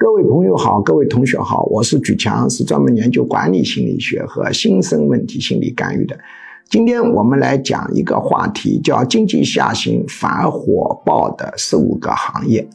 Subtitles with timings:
[0.00, 6.18] 各位朋友好，各位同学好，我是举强，是专门研究管理心理学和新生问题心理干预的。
[6.70, 12.66] 今天我们来讲一个话题，叫经济下行反而火爆的十五个行业。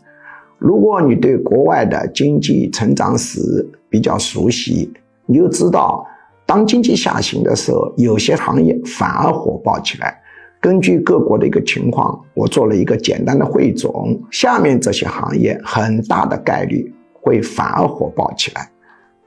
[0.60, 3.42] 如果你对国外的经济成长史
[3.90, 4.94] 比较熟悉，
[5.26, 6.06] 你就知道，
[6.46, 10.16] 当经济下行的时候，有些行业反而火爆起来。
[10.62, 14.16] 根据各国的一个情况，我做了一个简单的汇总。
[14.30, 16.94] 下面这些行业很大的概率
[17.26, 18.70] 会反而火爆起来。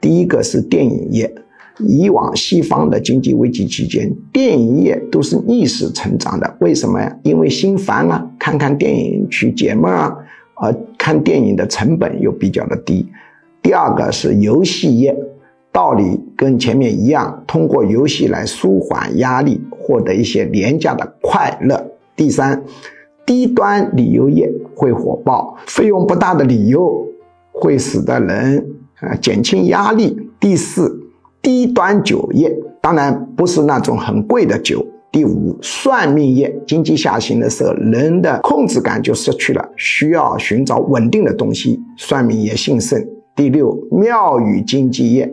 [0.01, 1.35] 第一个是电影业。
[1.81, 6.57] 以往西方的经济危机期间，电影业都是逆势成长的。
[6.61, 7.19] 为什么呀？
[7.23, 10.17] 因为心烦了，看看电影去解闷啊。
[10.55, 13.09] 而看电影的成本又比较的低。
[13.63, 15.17] 第二个是游戏业。
[15.71, 21.93] 道理跟前面一样，通过游戏来舒缓压力，获得一些廉价的快乐。
[22.17, 22.61] 第三，
[23.25, 27.07] 低端旅游业会火爆，费用不大的旅游
[27.61, 28.65] 会使得人
[29.01, 30.17] 啊减轻压力。
[30.41, 31.01] 第四，
[31.43, 34.87] 低端酒业，当然不是那种很贵的酒。
[35.11, 43.03] 第五，算命业，经济下行的时候，人的控制感就失去了，需要寻找稳定的东西，算命业兴盛。
[43.35, 45.33] 第六，庙宇经济业。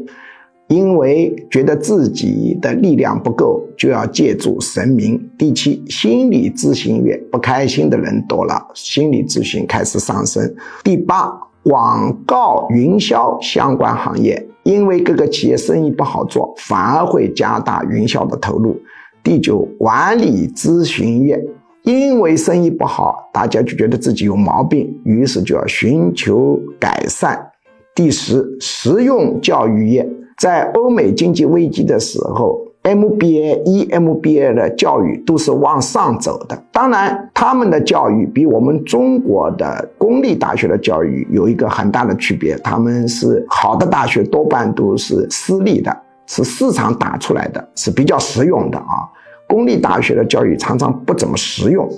[0.67, 5.29] 因为觉得自己的力量不够，就要借助神明。
[5.37, 10.55] 第七，心理咨询业不开心的人多了，心理咨询开始上升。
[10.83, 11.31] 第八，
[11.66, 18.80] 广告营销相关行业，因为各个企业生意不好做，反而会加大营销的投入。
[19.23, 21.44] 第九，管理咨询业，
[21.81, 27.49] 因为生意不好，大家就觉得自己有毛病，于是就要寻求改善。
[27.95, 30.07] 第十，实用教育业。
[30.38, 36.55] 在欧美经济危机的时候，MBA、EMBA 的教育都是往上走的。
[36.72, 45.91] 当然，他们的教育比我们中国的公立大学的教育有一个很大的区别，他们是好的大学多半都是私立的，
[46.28, 49.09] 是市场打出来的，是比较实用的啊。
[49.47, 51.90] 公立大学的教育常常不怎么实用。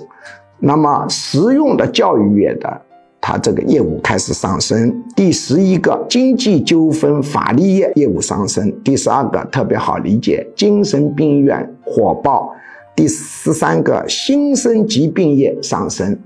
[0.58, 2.82] 那么，实用的教育业的。
[3.28, 4.90] 它这个业务开始上升。
[5.14, 8.72] 第十一个，经济纠纷法律业业务上升。
[8.82, 12.50] 第十二个，特别好理解，精神病院火爆。
[12.96, 16.18] 第十三个，新生疾病业上升。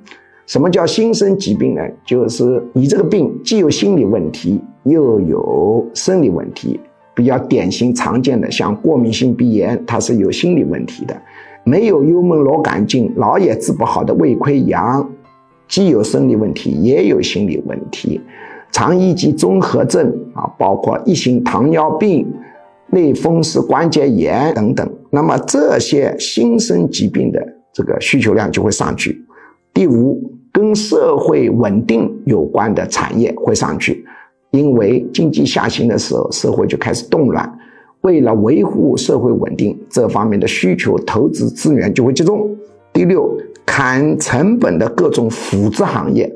[0.46, 1.82] 什么叫新生疾病呢？
[2.06, 6.78] 就是你这个病既有心理问题，又有生理问题。
[7.16, 11.12] 比较典型常见的，像过敏性鼻炎，它是有心理问题的；
[11.64, 15.04] 没有幽门螺杆菌，老也治不好的胃溃疡。
[15.72, 18.20] 既有生理问题，也有心理问题，
[18.70, 22.30] 肠易激综合症啊，包括一型糖尿病、
[22.90, 24.86] 类风湿关节炎等等。
[25.08, 29.24] 那么这些新生疾病的这个需求量就会上去。
[29.72, 30.22] 第五，
[30.52, 34.04] 跟社会稳定有关的产业会上去，
[34.50, 37.50] 因为经济下行的时候，社会就开始动乱，
[38.02, 42.46] 为了维护社会稳定，这方面的需求、投资资源就会集中。
[42.92, 43.36] 第六。
[43.64, 46.30] 砍成本的各种辅助行业，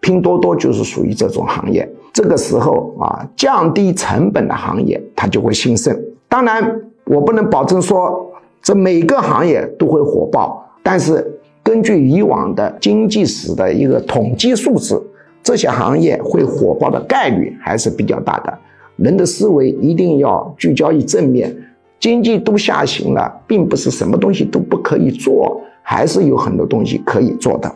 [0.00, 1.88] 拼多多就是属于这种行业。
[2.12, 5.96] 这个时候啊，降低成本的行业它就会兴盛。
[6.28, 8.28] 当然，我不能保证说
[8.60, 11.24] 这每个行业都会火爆，但是
[11.62, 15.02] 根据以往的经济史的一个统计数字，
[15.42, 18.58] 这些行业会火爆的概率还是比较大的。
[18.96, 21.56] 人的思维一定要聚焦于正面，
[21.98, 25.62] 经济都下行了，并不是什么东西都不可以做。
[25.86, 27.72] 还是有很多东西可以做的。